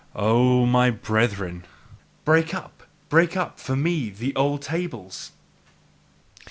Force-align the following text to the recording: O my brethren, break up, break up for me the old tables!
O 0.15 0.65
my 0.65 0.89
brethren, 0.89 1.63
break 2.25 2.55
up, 2.55 2.81
break 3.07 3.37
up 3.37 3.59
for 3.59 3.75
me 3.75 4.09
the 4.09 4.35
old 4.35 4.63
tables! 4.63 5.31